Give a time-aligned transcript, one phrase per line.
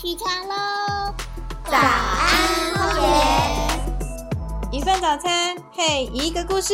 [0.00, 1.12] 起床喽！
[1.64, 4.78] 早安，荒野。
[4.78, 6.72] 一份早餐配一个故事。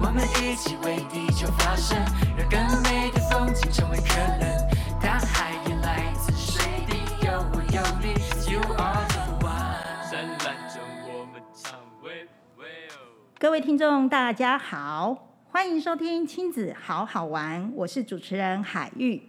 [0.00, 1.96] 我们一起为地球发声，
[2.36, 4.68] 让更美的风景成为可能。
[5.00, 8.14] 大海也来自水滴，有我有你
[8.52, 10.10] ，You are the one。
[10.10, 12.98] 灿烂中我们唱喂喂哦。
[13.38, 19.28] 各位听众，大家好，欢迎收听亲子好好玩，我是主持人海玉。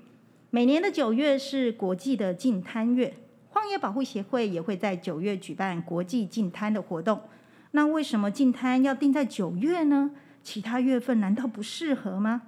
[0.56, 3.12] 每年的九月是国际的净滩月，
[3.50, 7.20] 荒野保护协会也会在九月举办国际净滩的活动。
[7.72, 10.12] 那为什么净滩要定在九月呢？
[10.44, 12.44] 其他月份难道不适合吗？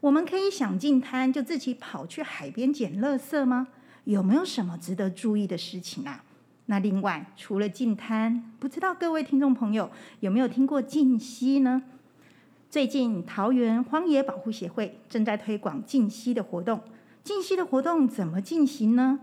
[0.00, 3.68] 我们可以想净滩就自己跑去海边捡垃圾吗？
[4.04, 6.24] 有没有什么值得注意的事情啊？
[6.64, 11.82] 那另外，除了净滩，不知道各位听众朋友有没有听过净溪呢？
[12.70, 16.80] 最近桃园荒野保护协会正在推广净溪的活动。
[17.24, 19.18] 净溪的活动怎么进行呢？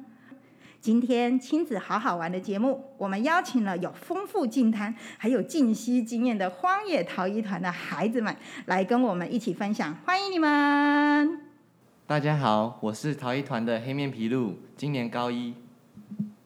[0.79, 8.35] 今天亲子好好玩的节目，我们邀请了有丰富净滩还有静息经验的荒野陶艺团的孩子们
[8.65, 11.41] 来跟我们一起分享，欢迎你们！
[12.07, 15.53] 大家好，我是陶艺团的黑面皮鹿，今年高一。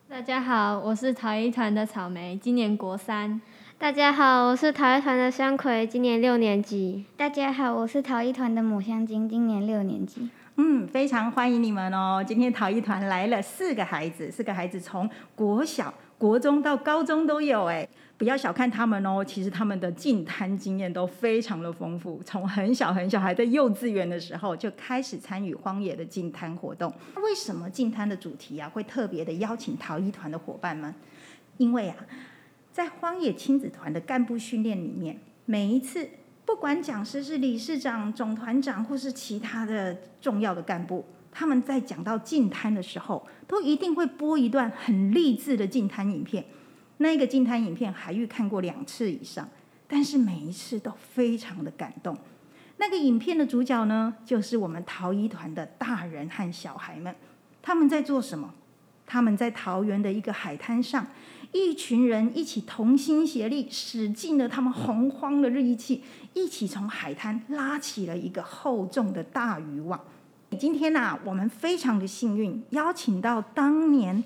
[0.09, 3.39] 大家好，我是陶艺团的草莓，今年国三。
[3.77, 7.03] 大家好，我是陶艺团的香葵，今年六年级。
[7.17, 10.29] 大家好，我是陶艺团的抹香鲸，今年六年级。
[10.55, 12.23] 嗯，非常欢迎你们哦！
[12.25, 26.91] 今天陶艺团来了四个孩子，四个孩子从国小、国中到高中都有哎，不要小看他们哦，其实他们的进摊经验都非常的丰富，从很小很小还在幼稚园的时候就开始参与荒野的进摊活动。
[27.17, 30.95] 为什么进摊的主题啊会特别的邀请陶艺团的伙伴们？
[31.57, 31.95] 因为啊，
[32.75, 36.09] 在荒野亲子团的干部训练里面，每一次。
[36.45, 46.43] 不管讲师是理事长、总团长，或是其他的重要的干部，他们在讲到净滩的时候，都一定会播一段很励志的净滩影片。
[46.97, 49.47] 那个净滩影片，海玉看过两次以上，
[49.87, 52.17] 但是每一次都非常的感动。
[52.75, 57.15] 那个影片的主角呢，就是我们陶艺团的大人和小孩们。
[57.61, 58.53] 他们在做什么？
[59.05, 61.05] 他们在桃园的一个海滩上。
[61.51, 69.97] 一群人一起同心协力，使尽了他们洪荒的力气，一起从海滩拉起了一个厚重的大渔网。
[70.59, 74.21] 今天呢，我们非常的幸运，邀请到当年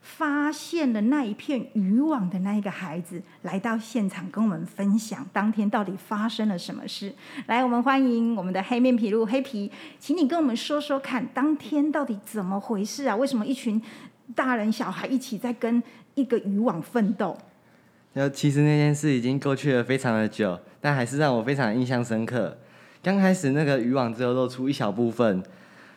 [0.00, 7.14] 发现了那一片渔网的那一个孩子来到现场，跟我们分享当天到底发生了什么事。
[7.46, 9.70] 来，我们欢迎我们的黑面皮鹿黑皮，
[10.00, 13.14] 请你跟我们说说看，当天到底怎么回事啊？
[13.14, 13.80] 为什么一群
[14.34, 15.82] 大人小孩一起在跟？
[16.14, 17.34] 一个渔网奋斗。
[18.12, 22.54] 然后其实那件事已经过去了非常的久，但还是让我非常印象深刻。
[23.02, 25.42] 刚开始那个渔网只有露出一小部分，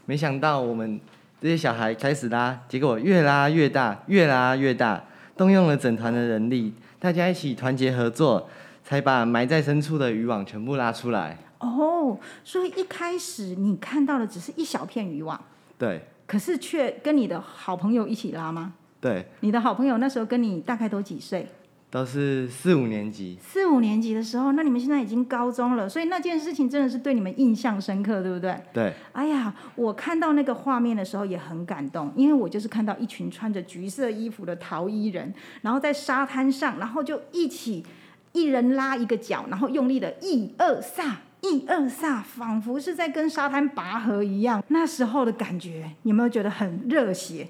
[0.06, 0.98] 没想到我们
[1.42, 5.04] 这些小孩开始拉，结果越拉越大，越拉越大，
[5.36, 8.48] 动用了整团的人力，大家一起团结合作，
[8.86, 11.38] 才把埋在深处的渔网全部拉出来。
[11.60, 15.38] 哦，所以一开始你看到的只是一小片渔网，
[15.78, 18.74] 对，可是却跟你的好朋友一起拉吗？
[19.00, 21.48] 对，你的好朋友那时候跟你大概都几岁？
[21.92, 23.38] 都是四五年级。
[23.40, 28.60] 四五年级的时候，那你们现在已经高中了，所以那件事情真的是对你们印象深刻，对不对？
[28.74, 28.94] 对。
[29.14, 37.86] 哎呀，我看到那个画面的时候也很感动，因为我就是看到一群穿着橘色衣服的陶衣人，然后在沙滩上，然后就一起
[38.34, 44.64] 一人拉一个脚，然后用力的一二撒一二撒，仿佛是在跟沙滩拔河一样。
[44.70, 47.48] 那时候的感觉，有没有觉得很热血？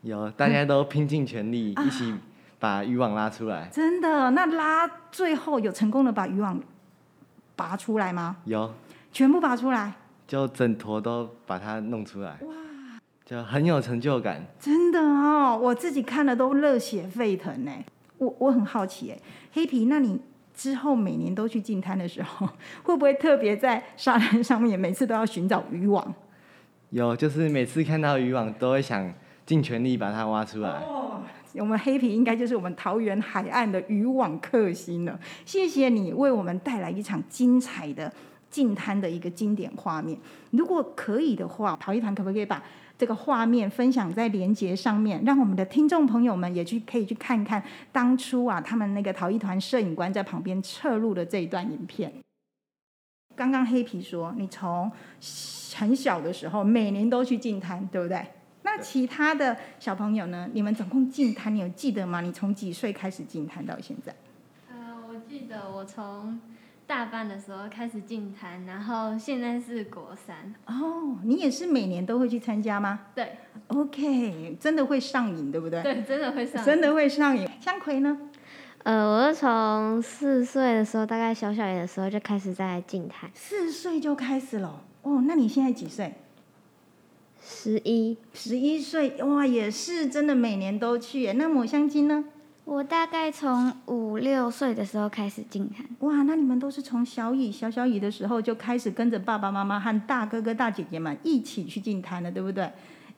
[0.00, 2.14] 有，大家都拼尽全力，一起
[2.58, 3.68] 把渔网拉出来。
[3.70, 6.58] 真的，那拉最后有成功的把渔网
[7.54, 8.36] 拔出来吗？
[8.46, 8.72] 有，
[9.12, 9.92] 全部拔出来，
[10.26, 12.38] 就整坨都把它弄出来。
[12.42, 12.54] 哇，
[13.26, 14.40] 就很有成就感。
[14.58, 17.72] 真的哦，我自己看了都热血沸腾呢。
[18.18, 19.18] 我我很好奇哎，
[19.52, 20.18] 黑皮，那你
[20.56, 22.48] 之后每年都去进滩的时候，
[22.82, 26.14] 会不会特别在沙滩上面每次都要寻找渔网？
[26.90, 29.14] 有，就是每次看到渔网都会想。
[29.46, 30.68] 尽全力把它挖出来。
[30.68, 31.22] 哦，
[31.60, 35.18] 我们黑皮应该就是我们桃园海岸的渔网克星了。
[35.44, 38.12] 谢谢你为我们带来一场精彩的
[38.50, 40.18] 净滩的一个经典画面。
[40.50, 42.62] 如果可以的话，陶艺团可不可以把
[42.98, 47.62] 这个画面分享在连接上面，让我们的听众朋友们也去可以去看看
[47.92, 52.12] 当初啊，他们那个陶艺团摄影官在旁边侧录的这一段影片。
[53.34, 54.90] 刚刚黑皮说，你从
[55.74, 58.24] 很小的时候每年都去净滩，对不对？
[58.66, 60.50] 那其他的小朋友呢？
[60.52, 62.20] 你们总共进滩，你有记得吗？
[62.20, 64.12] 你从几岁开始进滩到现在？
[64.68, 66.40] 呃，我记得我从
[66.84, 70.52] 大班的时候开始进滩，然后现在是国三。
[70.66, 73.36] 哦，你也是每年都会去参加吗对
[73.68, 75.80] ？OK，真的会上瘾，对不对？
[75.84, 76.64] 对，真的会上。
[76.64, 77.48] 真的会上瘾。
[77.60, 78.18] 香葵呢？
[78.82, 84.82] 呃，我是从四岁的时候，大概小小一的时候就开始在净滩，四岁就开始了。
[85.02, 86.12] 哦，那你现在几岁？
[87.48, 88.16] 十一。
[88.34, 91.32] 十一岁，哇，也是真的每年都去耶。
[91.34, 92.24] 那抹香鲸呢？
[92.64, 95.86] 我大概从五六岁的时候开始进滩。
[96.00, 102.64] 哇，那你们都是从小雨小小雨的时候就开始跟着爸爸妈妈和大哥哥大姐姐们一起去进滩了，对不对？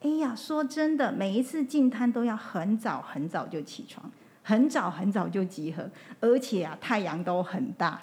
[0.03, 4.11] 哎呀，说真的，每一次进滩都要很早很早就起床，
[4.43, 5.91] 很早很早就集合，
[6.21, 7.99] 而且啊，太阳都很大，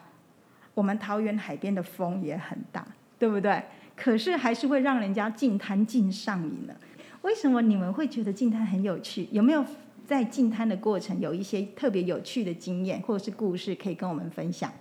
[0.73, 2.85] 我们桃园海边的风也很大，
[3.19, 3.63] 对不对？
[3.95, 6.75] 可是还是会让人家进滩进上瘾了。
[7.21, 9.27] 为什么你们会觉得进滩很有趣？
[9.31, 9.65] 有没有
[10.05, 14.71] 在进滩的过程有一些特别有趣的经验或者是故事可以跟我们分享？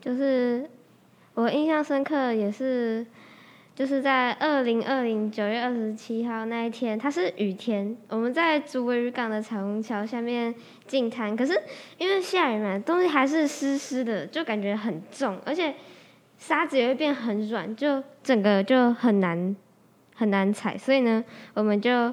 [0.00, 0.68] 就是
[1.34, 3.06] 我印象深刻，也是
[3.74, 10.54] 就是在二零二零九月二十七号那一天，它是雨天，我们在竹围渔港的彩虹桥下面
[10.86, 11.60] 进滩，可是
[11.98, 15.74] 因为下雨嘛，东西还是湿湿的，就感觉很重，而且
[16.46, 19.56] 沙子也会变很软，就整个就很难
[20.14, 21.24] 很难踩，所以呢，
[21.54, 22.12] 我们就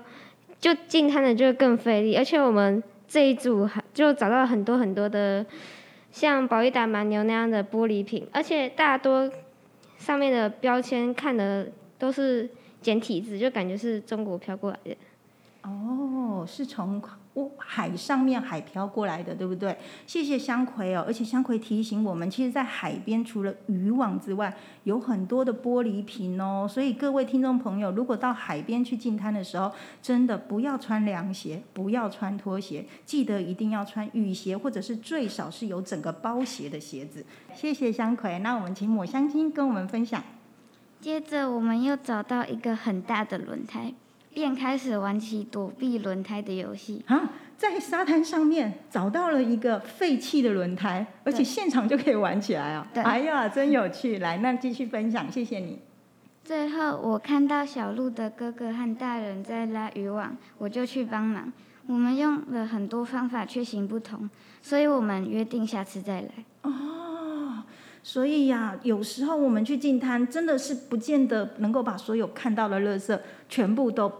[0.57, 5.45] 就进滩的就更费力，而且我们这一组还就找到很多很多的。
[6.11, 9.31] 像宝利达蛮牛那样的玻璃瓶，而且大多
[9.97, 12.49] 上面的标签看的都是
[12.81, 14.97] 简体字，就感觉是中国飘过来的。
[15.63, 17.01] 哦，是从
[17.57, 19.77] 海上面海漂过来的，对不对？
[20.05, 26.67] 谢谢香葵哦，而且香葵提醒我们，其实，在海边除了渔网之外，有很多的玻璃瓶哦。
[26.69, 37.25] 所以各位听众朋友，如果到海边去进滩的时候，真的不要穿凉鞋，不要穿拖鞋，记得一定要穿雨鞋，或者是最少是有整个包鞋的鞋子。
[37.53, 40.21] 谢谢香葵，那我们请抹香鲸跟我们分享。
[40.99, 43.93] 接着，我们又找到一个很大的轮胎。
[44.33, 47.31] 便开始玩起躲避轮胎的游戏啊！
[47.57, 52.87] 在沙滩上面找到了一个废弃的轮胎，而且现场就可以玩起来啊！
[52.95, 54.17] 哎呀，真有趣！
[54.17, 55.79] 来，那继续分享，谢谢你。
[56.43, 61.53] 最后，我看到小鹿的哥哥和大人在拉渔网，我就去帮忙。
[61.85, 64.29] 我们用了很多方法，却行不通，
[64.61, 66.29] 所以我们约定下次再来。
[66.63, 66.71] 哦，
[68.03, 74.11] 所以呀，有时候我们去进摊，真的是不见得能够把所有看到的垃圾全部都。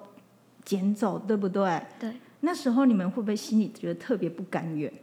[0.63, 1.81] 捡走，对不对？
[2.00, 2.13] 对。
[2.42, 4.94] 那时候你们会不会心里觉得特别不甘愿？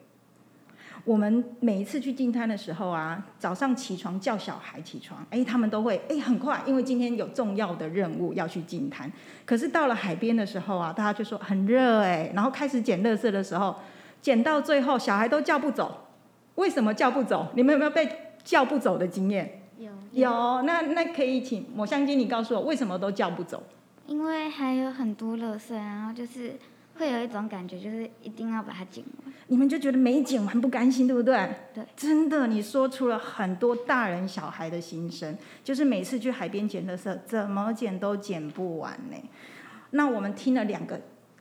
[1.05, 9.11] 我们每一次去进摊的时候啊，早上起床叫小孩起床，哎，他们都会哎很快，因为今天有重要的任务要去进摊。
[9.45, 13.75] 可是到了海边的时候啊，大家就说很热哎，然后开始捡垃圾的时候，
[14.23, 16.07] 捡到最后小孩都叫不走。
[16.55, 17.49] 为什么叫不走？
[17.57, 18.09] 你们有没有被
[18.49, 19.61] 叫不走的经验？
[19.77, 19.93] 有。
[20.13, 23.63] 有，那那可以请抹香鲸，你告诉我为什么都叫不走？
[24.07, 26.55] 因为还有很多垃圾，然后就是
[26.97, 29.35] 会有一种感觉，就是一定要把它捡完。
[29.49, 31.37] 你们就觉得没捡完不甘心，对不对？
[31.75, 31.85] 对。
[31.95, 39.17] 真的，你说出了很多大人小孩的心声，就是每次去海边捡垃圾，怎么捡都捡不完呢。
[39.91, 40.99] 那我们听了两个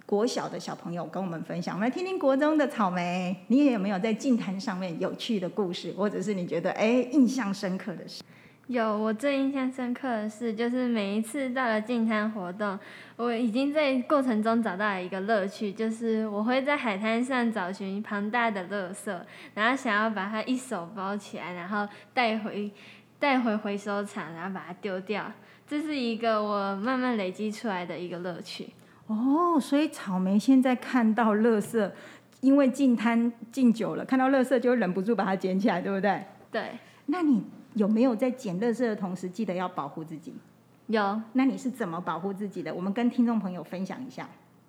[0.07, 8.24] 国小的小朋友跟我们分享，我们来听听国中的草莓，你也有没有在净滩上面有趣的故事，或者是你觉得哎印象深刻的事？
[8.68, 12.80] 有，我最印象深刻的是，就是每一次到了进滩活动，
[13.18, 19.13] 我已经在过程中找到了一个乐趣，就是我会在海滩上找寻庞大的垃圾，
[19.55, 22.72] 然后想要把它一手包起来，然后带回
[23.20, 25.29] 带回回收厂，然后把它丢掉。
[25.67, 28.70] 这是一个我慢慢累积出来的一个乐趣。
[29.07, 31.91] 哦，所以草莓现在看到垃圾，
[32.41, 36.23] 因为进摊进久了，看到垃圾就忍不住把它捡起来，对不对？
[36.51, 36.71] 对。
[37.07, 37.43] 那你？
[37.73, 40.33] 有没有在捡垃圾的同时，记得要保护自己？
[40.87, 41.21] 有。
[41.33, 42.73] 那你是怎么保护自己的？
[42.73, 44.27] 我们跟听众朋友分享一下。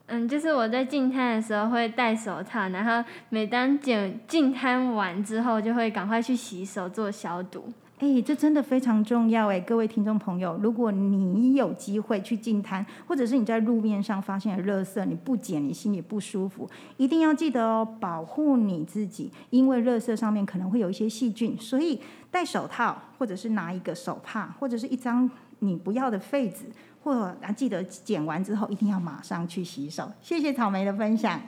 [0.08, 7.72] 嗯，就是我在进摊的时候会戴手套，然后每当捡进摊完之后，就会赶快去洗手做消毒。
[8.00, 9.58] 哎，这真的非常重要哎！
[9.58, 22.00] 各位听众朋友，如果你有机会去进摊，或者是你在路面上发现了垃圾，你不捡，你心里不舒服，一定要记得哦，保护你自己，因为垃圾上面可能会有一些细菌，所以
[22.30, 25.28] 戴手套，或者是拿一个手帕，或者是一张
[25.58, 26.66] 你不要的废纸，
[27.02, 30.08] 或啊，记得捡完之后一定要马上去洗手。
[30.22, 31.40] 谢谢草莓的分享。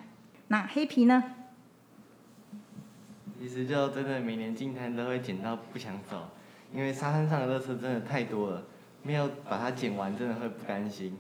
[0.49, 1.23] 那黑皮呢？
[3.38, 6.25] 其实就真的每年进摊都会捡到不想走。
[6.73, 8.62] 因为沙滩上的垃圾真的太多了，
[9.03, 11.17] 没有把它捡完，真的会不甘心，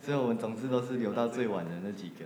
[0.00, 2.24] 所以我们总是都是留到最晚的那几个，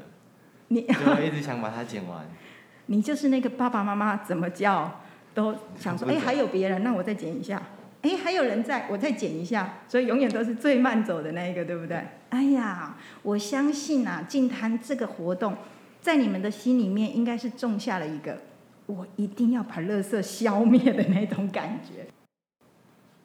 [0.68, 2.24] 你就会一直想把它捡完。
[2.86, 5.00] 你就是那个爸爸妈妈怎么叫
[5.34, 7.62] 都想说，哎，还有别人，那我再捡一下。
[8.00, 9.80] 哎，还有人在，我再捡一下。
[9.88, 12.00] 所以永远都是最慢走的那一个，对不对？
[12.30, 15.56] 哎呀，我相信啊，净滩这个活动，
[16.00, 18.38] 在你们的心里面应该是种下了一个，
[18.86, 22.06] 我一定要把垃圾消灭的那种感觉。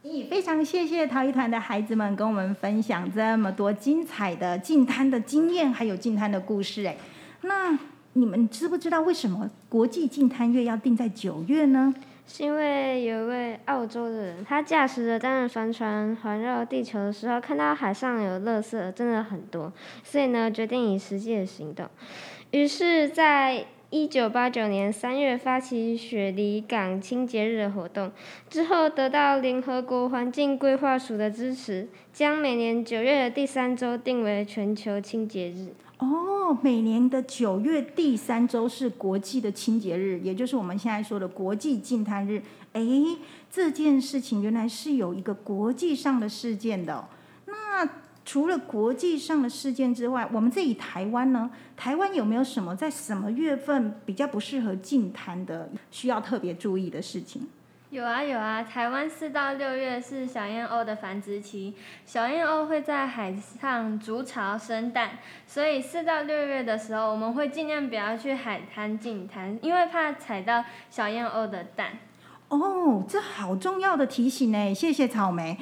[0.04, 6.86] 咦，非常谢谢陶艺团的孩子们跟我们分享这么多精彩的净滩的经验，还有净滩的故事。
[6.86, 6.98] 哎，
[7.44, 7.80] 那
[8.12, 11.94] 你们知不知道为什么国际净滩月要定在九月呢？
[12.28, 19.72] 是因为有一位澳洲的人，他驾驶着单人帆船环绕地球的时候，看到海上有垃圾，真的很多，
[20.04, 21.88] 所以呢，决定以实际的行动。
[22.52, 28.12] 于是，在一九八九年三月发起雪梨港清洁日的活动，
[28.50, 35.76] 之后得到联合国环境规划署的支持，将每年九月的第三周定为全球清洁日。
[36.00, 42.42] 哦，每年的九月第三周是国际的清洁日，也就是我们现在说的国际净滩日。
[42.72, 42.82] 哎，
[43.52, 47.08] 这件事情原来是有一个国际上的事件的。
[47.46, 47.88] 那
[48.26, 51.52] 除了国际上的事件之外，我们这里台湾呢？
[51.76, 57.42] 台湾有没有什么在什么月份比较不适合进滩的，需要特别注意的事情？
[57.90, 61.76] 有啊有啊，台湾四到六月是小燕鸥的繁殖期，
[62.06, 65.12] 小燕鸥会在海上筑巢生蛋，
[65.46, 72.00] 所以四到六月的时候，我们会尽量不要去海滩进滩，因为怕踩到小燕鸥的蛋。
[72.48, 75.58] 哦，这好重要的提醒呢，谢谢草莓。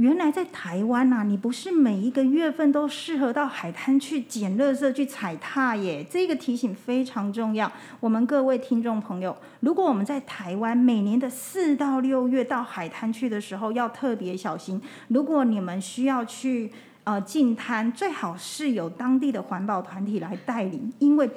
[0.00, 6.02] 原来在台湾呐，你不是每一个月份都适合到海滩去捡垃圾、去踩踏耶。
[6.08, 7.70] 这个提醒非常重要。
[8.00, 14.80] 我们各位听众朋友，如果我们在台湾每年的四到六月到海滩去的时候，要特别小心。
[15.08, 16.72] 如果你们需要去
[17.04, 21.28] 呃进滩，最好是有当地的环保团体来带领，因为。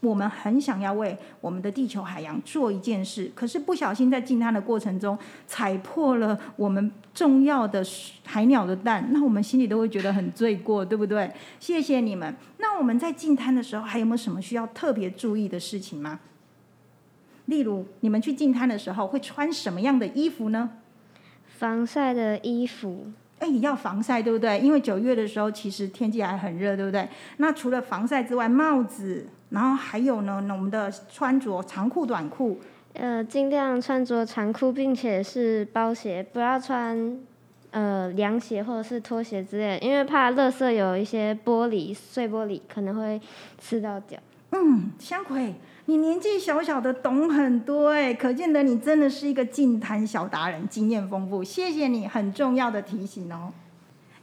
[0.00, 7.84] 我们很想要为我们的地球海洋做一件事，可是不小心在进滩的过程中踩破了我们重要的
[8.24, 11.30] 海鸟的蛋，那我们心里都会觉得很罪过，对不对？
[11.58, 12.36] 谢谢你们。
[12.58, 16.20] 那我们在进滩的时候还有没有什么需要特别注意的事情吗？
[17.46, 20.70] 例如，你们去进滩的时候会穿什么样的衣服呢？
[21.46, 23.12] 防晒的衣服。
[23.38, 24.58] 哎，要防晒，对不对？
[24.60, 27.08] 因为九月的时候其实天气还很热，对不对？
[27.36, 29.26] 那除了防晒之外，帽子。
[29.50, 32.58] 然后还有呢，我们的穿着长裤、短裤，
[32.94, 37.16] 呃，尽量穿着长裤，并且是包鞋，不要穿
[37.70, 43.20] 呃凉鞋或者是拖鞋之类，因为怕垃圾有一些玻璃碎玻璃可能会
[43.56, 44.16] 刺到脚。
[44.58, 51.44] 嗯，香葵，你年纪小小的懂很多哎，可见得你真的是一个净滩小达人，经验丰富。
[51.44, 53.52] 谢谢你，很重要的提醒哦。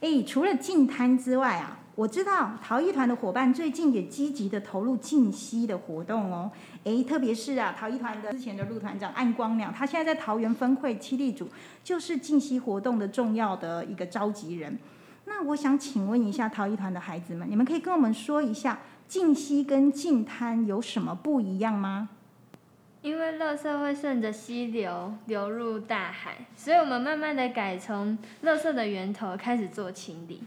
[0.02, 1.80] 哎，除了净滩之外啊。
[1.96, 6.50] 我知道陶艺团的伙伴最近也积极的投入静息的活动哦，
[6.86, 11.48] 诶，特别是啊，陶艺团的之前的陆团长暗光鸟，他现在在桃园分会七力组，
[11.84, 14.76] 就是静息活动的重要的一个召集人。
[15.26, 18.80] 那我想请问一下陶艺团的孩子们，你们可以跟我们说一下
[19.14, 22.10] 静息跟静滩有什么不一样吗？
[23.04, 30.42] 因为垃圾会顺着溪流流入大海，所以我们慢慢的改从垃圾的源头开始做清理。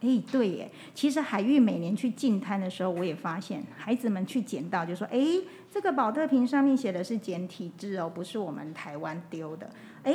[0.00, 5.18] 哎，对耶，其实海域每年去进滩的时候，我也发现孩子们去捡到，就说：“哎，
[5.68, 9.68] 这个保特瓶上面写的是简体字哦，不是我们台湾丢的。”
[10.04, 10.14] 哎，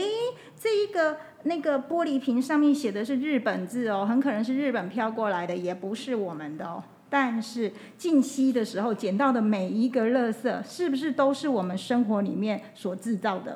[0.57, 6.81] 这一个那个玻璃瓶上面写的是日本字哦，很可能是日本飘过来的，也不是我们的哦。
[7.13, 13.55] 但是近期的时候捡到的每一个垃圾，是不是都是我们生活里面所制造的？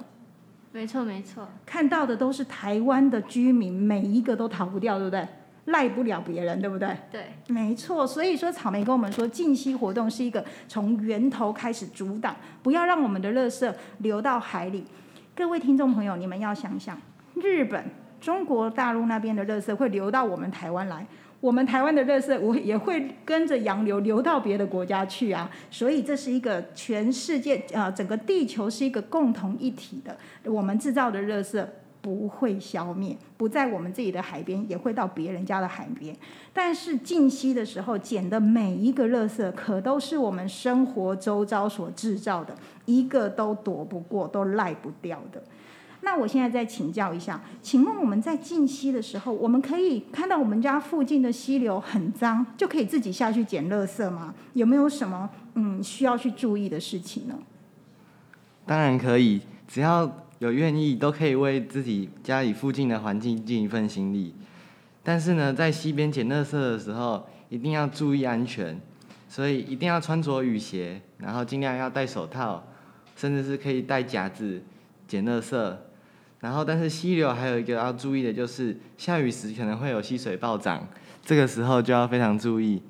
[0.72, 5.28] 没错，没错，看到的都是台湾的居民，每一个都逃不掉，对不对？
[5.66, 6.96] 赖不了别人，对不对？
[7.10, 8.06] 对，没错。
[8.06, 14.86] 所以说，草莓跟我们说，净息活动是一个从源头开始阻挡，不要让我们的垃圾流到海里。
[15.34, 16.96] 各位听众朋友，你们要想想，
[17.34, 17.84] 日本、
[18.22, 21.08] 中国大陆那边的垃圾会流到我们台湾来，
[21.39, 25.50] 我们台湾的垃圾我也会跟着洋流流到别的国家去啊。
[25.70, 30.17] 所以这是一个全世界啊，整个地球是一个共同一体的，
[30.51, 31.65] 我们制造的垃圾。
[32.00, 36.15] 不会消灭，不在我们自己的海边，也会到别人家的海边。
[36.53, 45.44] 但是近期的时候捡的每一个垃圾，可都是我们生活周遭所制造的，一个都躲不过，都赖不掉的。
[46.08, 54.34] 那我现在再请教一下，请问我们在进溪的时候，我们可以看到我们家附近的溪流很脏，就可以自己下去捡垃圾吗？
[54.54, 57.38] 有没有什么嗯需要去注意的事情呢？
[58.66, 60.10] 当然可以，只要。
[60.40, 64.36] 有愿意都可以为自己家里附近的环境尽一份心力，
[65.02, 68.80] 但是呢，在溪边捡垃圾的时候，一定要注意安全，
[69.28, 72.64] 所以一定要穿着雨鞋，然后尽量要戴手套，
[73.16, 74.62] 甚至是可以戴夹子
[75.08, 75.76] 捡垃圾。
[76.48, 80.88] 然后，但是溪流还有一个要注意的就是，下雨时可能会有溪水暴涨，
[81.22, 82.82] 这个时候就要非常注意。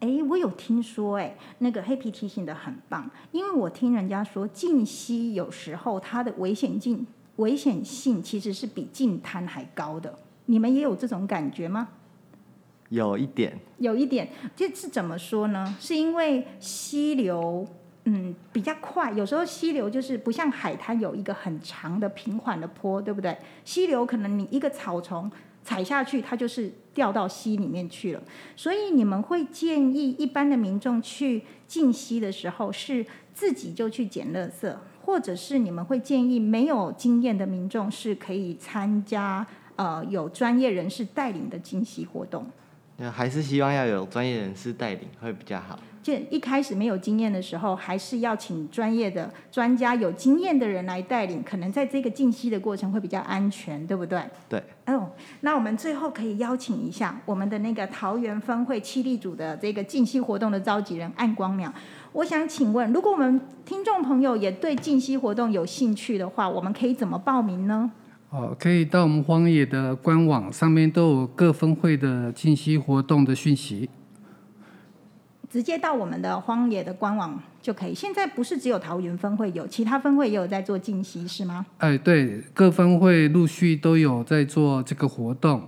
[0.00, 10.14] 哎，我有听说，哎，那个黑皮提醒的很棒，因为我听人家说近溪有时候它的危险性危险性其实是比近滩还高的。
[10.44, 11.88] 你们也有这种感觉吗？
[12.90, 15.74] 有一点，有一点，这是怎么说呢？
[15.80, 17.66] 是因为溪流，
[18.04, 19.10] 嗯，比较快。
[19.12, 23.36] 有时候溪流就是不像海滩有一个很长的平缓的坡，对不对？
[23.64, 25.30] 溪流可能你一个草丛
[25.62, 28.22] 踩下去，它就是掉到溪里面去了。
[28.54, 39.46] 所以你们会建议一般的民众去进溪的时候，是自己就去捡垃圾，或者是你们会建议没有经验的民众是可以参加
[39.76, 42.44] 呃有专业人士带领的进溪活动。
[42.98, 45.78] 那还是希望要有专业人士带领会比较好。
[46.04, 54.22] 就一开始没有经验的时候，还是要请专业的专家、有经验的人来带领，可能在这个静息的过程会比较安全，对不对？
[54.46, 54.62] 对。
[54.84, 55.08] 哦，
[55.40, 61.72] 那我们最后可以邀请一下我们的那个桃园分会七力组的这个静息活动的召集人暗光鸟。
[62.12, 67.90] 我想请问，如果我们听众朋友也对静息活动有兴趣的话，我们可以怎么报名呢？
[68.28, 73.88] 哦，可以到我们荒野的官网上面都有各分会的静息活动的讯息。
[75.54, 77.94] 直接到我们的荒野的官网就可以。
[77.94, 81.64] 现在不是只有桃园分会有，其他分会也有在做进溪，是吗？
[81.78, 85.62] 哎，对，各分会陆续都有在做这个活动。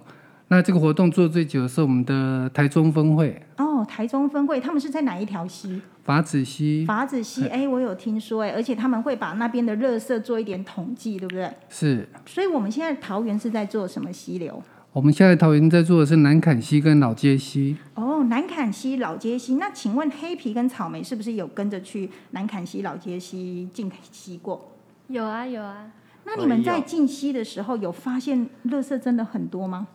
[0.48, 3.40] 那这个活动做最久的是我们的台中分会。
[3.58, 5.80] 哦，台中分会他们是在哪一条溪？
[6.02, 6.84] 法子溪。
[6.84, 11.48] 法子溪，哎，我有听说，哎，而且他们会把那边的垃圾做一点统计，对不对？
[11.68, 12.08] 是。
[12.26, 14.60] 所以我们现在桃园是在做什么溪流？
[14.96, 17.76] 我们现在桃园在做的是南坎溪跟老街溪。
[17.96, 19.56] 哦，南坎溪、老街溪。
[19.56, 24.72] 那请问黑皮跟草莓是不是有跟着去南坎溪、老街溪进溪过？
[25.08, 25.92] 有啊，有啊。
[26.24, 29.86] 那你们在进溪的时候有发现垃圾真的很多吗？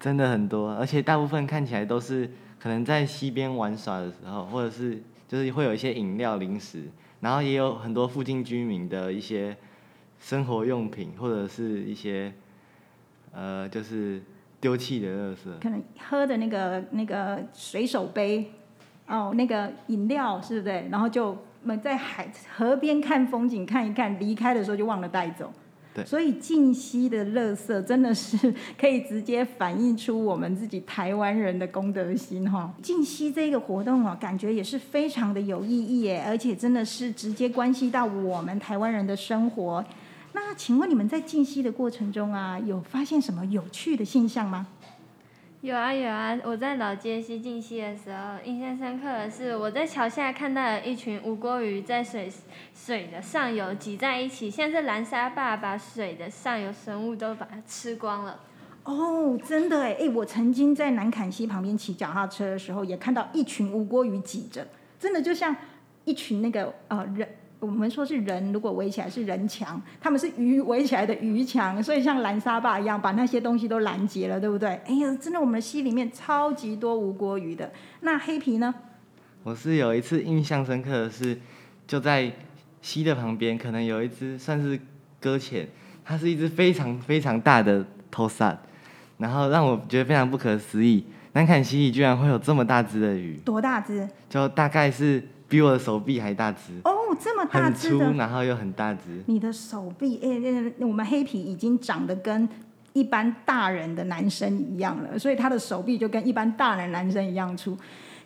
[0.00, 6.90] 真的很多，而且大部分看起来都是可能在溪边玩耍的时候，或者是就是会有一些饮料、零食，
[7.20, 9.56] 然后也有很多附近居民的一些
[10.18, 12.32] 生活用品，或者是一些
[13.38, 14.20] 呃，就是
[14.60, 15.36] 丢弃的垃圾。
[15.62, 18.50] 可能喝的那个那个水手杯，
[19.06, 20.74] 哦，那个饮料是不是？
[20.90, 25.52] 然后就我们在海河边看风景看一看，离开的时候就忘了带走。
[26.04, 32.72] 所以近溪的垃圾真的是可以直接反映出我们自己台湾人的公德心哈。
[32.80, 39.84] 近溪这个活动啊，感觉也是非常的有意义耶，而且真的是直接关系到我们台湾人的生活。
[40.32, 44.66] 那请问你们在静息的过程中啊，有发现什么有趣的现象吗？
[45.60, 52.30] 有啊有啊，我在老街溪静溪的时候，印象深刻的是我在桥下看到了一群无锅鱼在水
[52.72, 58.38] 水的上游挤在一起，像是蓝沙坝把水的上游生物都把它吃光了。
[58.84, 64.64] 哦，真的哎哎，我曾经在南坎溪旁边骑脚踏车的时候，也看到一群无锅鱼挤着，
[65.00, 65.56] 真的就像
[66.04, 67.28] 一群那个呃人。
[67.60, 74.68] 我们说是人，如果围起来是人墙，他们是鱼围起来的鱼墙，所以像拦沙坝一样，把那些东西都拦截了，对不对？
[74.86, 77.72] 哎呀，真的，我们溪里面超级多无锅鱼的。
[78.02, 78.72] 那黑皮呢？
[79.42, 81.36] 我是有一次印象深刻的是，
[81.86, 82.30] 就在
[82.80, 84.78] 溪的旁边，可能有一只算是
[85.20, 85.66] 搁浅，
[86.04, 88.56] 它是一只非常非常大的头伞，
[89.16, 93.36] 然后让我觉得非常不可思议，南坎溪里居然会有这么大只的鱼。
[93.44, 94.08] 多大只？
[94.30, 96.72] 就大概是比我的手臂还大只。
[96.84, 96.97] 哦。
[97.20, 99.22] 这么大只的，然后又很大只。
[99.26, 102.48] 你的手臂，哎，我们黑皮已经长得跟
[102.92, 107.76] 一般大人的男生一样了，所以他的手臂就跟一般大人男生一样粗。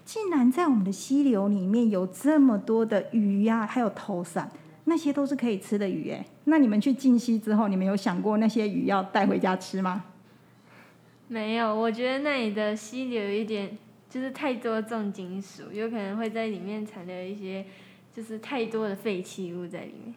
[0.05, 4.51] 竟然在我们的溪流里面有这么多的鱼呀，还有头伞，
[4.85, 6.25] 那些都是可以吃的鱼哎。
[6.45, 10.05] 那你们去进溪之后，你们有想过那些鱼要带回家吃吗？
[11.29, 13.79] 没有，我觉得那里的溪流有一点
[14.11, 17.65] 就是太多重金属，有可能会在里面残留一些。
[18.15, 20.15] 就是太多的废弃物在里面。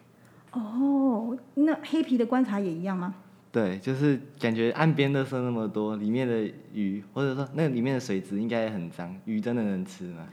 [0.52, 3.14] 哦，那黑皮的观察也一样吗？
[3.52, 10.26] 对，就是感觉岸边垃圾那么多，里面的鱼或者说那里面的水质应该也很脏，鱼真的能吃吗？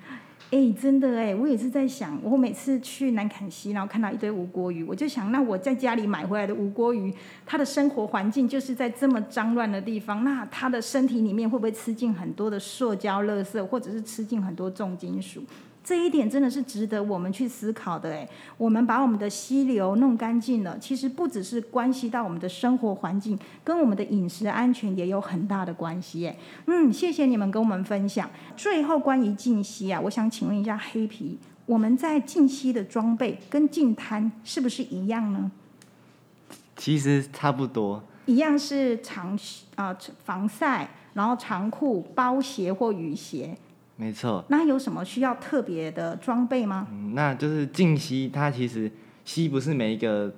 [0.52, 7.14] 哎，真的哎，我也是在想，我每次去南坎溪，然后看到一堆无锅鱼，我就想，那我在家里买回来的无锅鱼，
[7.46, 15.42] 它的生活环境就是在这么脏乱的地方，那它的身体里面会不会吃进很多的塑胶垃圾，或者是吃进很多重金属？
[15.84, 26.38] 这一点真的是值得我们去思考的诶，我们把我们的溪流弄干净了，其实不只是关系到我们的生活环境，跟我们的饮食安全也有很大的关系诶。
[26.68, 28.30] 嗯，谢谢你们跟我们分享。
[28.56, 35.52] 最后关于静溪啊，我想请问一下黑皮，我们在静溪的装备跟净滩是不是一样呢？
[36.78, 39.38] 其实差不多，一样是长
[39.76, 43.58] 啊、防晒，然后长裤、包鞋或雨鞋。
[43.96, 44.44] 没错。
[44.50, 46.88] 那有什么需要特别的装备吗？
[46.92, 48.92] 嗯，那就是静息，它其实
[49.24, 50.34] 溪不是每一个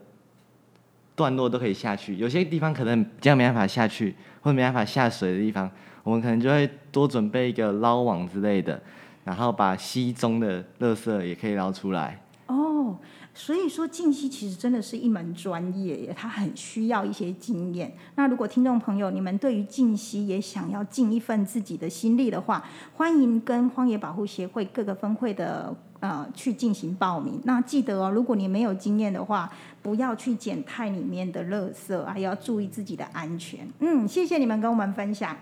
[1.16, 5.72] 段落都可以下去，有些地方可能比较没办法下去，或者没办法下水的地方，
[6.04, 8.82] 我们可能就会多准备一个捞网之类的，
[9.24, 12.22] 然后把溪中的垃圾也可以捞出来。
[12.48, 12.98] 哦，
[13.38, 17.94] 所以说静息其实真的是一门专业，它很需要一些经验。
[18.16, 22.64] 那如果听众朋友你们对于静息也想要尽一份自己的心力的话，
[22.96, 27.42] 欢迎跟荒野保护协会各个分会的呃去进行报名。
[27.44, 33.68] 那记得哦，如果你没有经验的话，不要去捡太里面的垃圾，还要注意自己的安全。
[33.80, 35.36] 嗯，谢谢你们跟我们分享。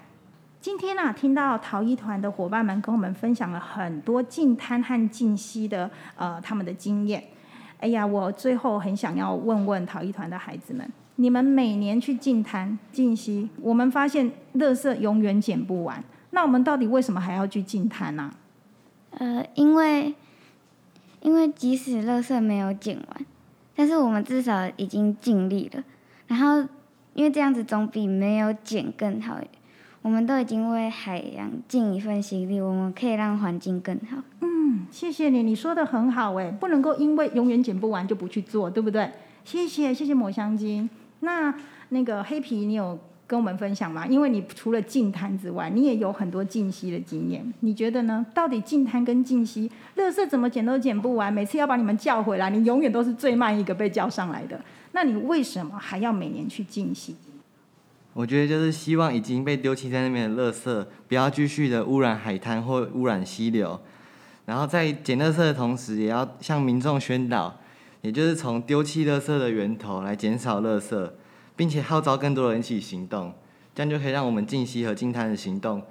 [0.59, 7.23] 今天啊，听到陶艺团的伙伴们跟我们分享了很多净滩和净溪的呃他们的经验。
[7.83, 18.31] 哎呀，我最后很想要问问陶艺团的孩子们，你们每年去净滩、净溪，我们发现垃圾永远捡不完，那我们到底为什么还要去净滩呢？
[19.11, 20.13] 呃，因为
[21.19, 23.25] 因为即使垃圾没有捡完，
[23.75, 25.83] 但是我们至少已经尽力了。
[26.27, 26.65] 然后，
[27.13, 29.39] 因为这样子总比没有捡更好。
[30.01, 34.23] 我们都已经为海洋尽一份心力，我们可以让环境更好。
[34.91, 39.09] 谢谢你，你说的很好哎，不能够因为永远捡不完就不去做，对不对？
[39.43, 40.89] 谢谢，谢谢抹香鲸。
[41.21, 41.53] 那
[41.89, 44.05] 那个黑皮，你有跟我们分享吗？
[44.05, 48.25] 因为你除了净滩之外，你也有很多净溪的经验，你觉得呢？
[48.33, 54.59] 到底净滩跟净溪，垃圾怎么捡都捡不完，每次要把你们叫回来，你永远都是最慢一个被叫上来的。
[54.91, 57.15] 那你为什么还要每年去净溪？
[58.13, 63.79] 我觉得就是希望已经被丢弃在那边的垃圾，不要继续的污染海滩或污染溪流。
[64.45, 67.55] 然后在捡垃圾的同时，也要向民众宣导，
[68.01, 71.11] 也就是从丢弃垃圾的源头来减少垃圾，
[71.55, 73.33] 并且号召更多人一起行动，
[73.73, 75.81] 这样就可以让我们净溪和净滩的行动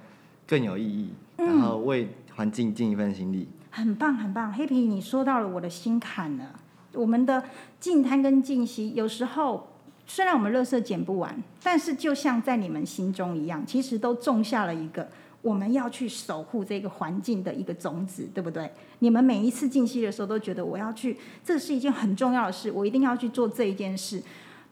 [0.46, 3.48] 更有意义，然后为环境尽一份心力。
[3.70, 6.60] 很棒，很棒，黑皮，你说到了我的心坎了。
[6.94, 7.42] 我们的
[7.80, 9.68] 净滩跟净息，有时候。
[10.04, 15.08] 虽然我们垃圾捡不完，但是就像在你们心中一样，其实都种下了一个
[15.42, 18.70] 我们要去守护这个环境的一个种子，对不对？
[19.00, 24.22] 你们每一次进溪的时候都觉得我要去，这是一件很重要的事，我一定要去做这一件事。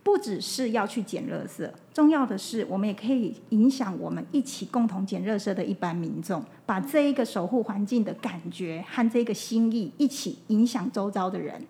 [0.02, 11.62] 不只是要去捡垃圾，重要的是我们也可以影响我们一起共同捡垃圾的一般民众，把这一个守护环境的感觉和这个心意一起影响周遭的人。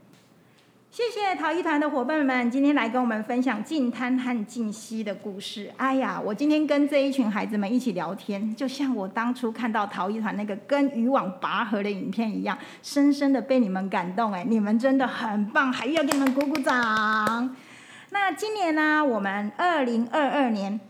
[0.91, 5.71] 谢谢陶艺团的伙伴们，今天来跟我们分享净滩和净溪的故事。
[5.77, 14.33] 哎呀，我今天跟这一群孩子们一起聊天，就像我当初看到陶艺团那个跟渔网拔河的影片一样，深深的被你们感动。
[14.33, 17.55] 哎，你们真的很棒，还要给你们鼓鼓掌。
[18.11, 20.81] 那今年呢，我们二零二二年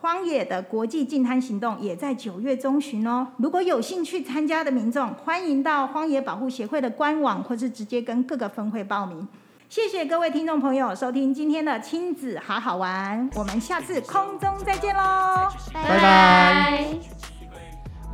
[0.00, 3.26] 荒野的国际净滩行动也在九月中旬哦。
[3.38, 9.26] 如果有兴趣参加的民众，欢迎到荒野保护协会的官网，或是直接跟各个分会报名。
[9.68, 16.84] 谢谢各位听众朋友收听今天的亲子好好玩，我们下次空中再见喽，拜拜。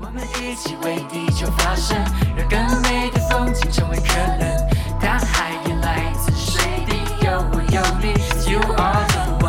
[0.00, 1.96] 我们一起为地球发声，
[2.36, 4.40] 让更美的风景成为可能。
[5.00, 8.14] 大海也来自水滴，有我有你
[8.50, 9.41] ，You are the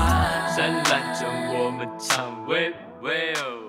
[1.83, 2.71] macam web
[3.03, 3.62] well